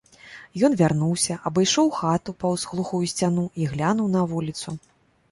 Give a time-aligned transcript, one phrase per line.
[0.67, 4.75] Ён вярнуўся, абышоў хату паўз глухую сцяну і глянуў на вуліцу.